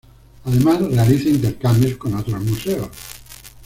Además 0.45 0.79
realiza 0.81 1.29
intercambios 1.29 1.97
con 1.97 2.15
otros 2.15 2.43
museos. 2.43 2.89